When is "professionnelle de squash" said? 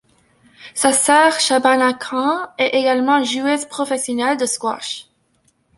3.65-5.07